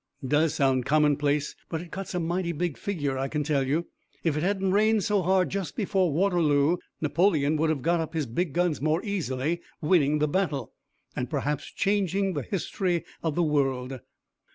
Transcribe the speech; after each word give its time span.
"Does 0.27 0.55
sound 0.55 0.87
commonplace, 0.87 1.55
but 1.69 1.79
it 1.79 1.91
cuts 1.91 2.15
a 2.15 2.19
mighty 2.19 2.53
big 2.53 2.75
figure 2.75 3.19
I 3.19 3.27
can 3.27 3.43
tell 3.43 3.61
you. 3.67 3.85
If 4.23 4.35
it 4.35 4.41
hadn't 4.41 4.71
rained 4.71 5.03
so 5.03 5.21
hard 5.21 5.51
just 5.51 5.75
before 5.75 6.11
Waterloo 6.11 6.77
Napoleon 7.01 7.55
would 7.57 7.69
have 7.69 7.83
got 7.83 7.99
up 7.99 8.15
his 8.15 8.25
big 8.25 8.51
guns 8.51 8.81
more 8.81 9.05
easily, 9.05 9.61
winning 9.79 10.17
the 10.17 10.27
battle, 10.27 10.73
and 11.15 11.29
perhaps 11.29 11.67
changing 11.71 12.33
the 12.33 12.41
history 12.41 13.05
of 13.21 13.35
the 13.35 13.43
world. 13.43 13.99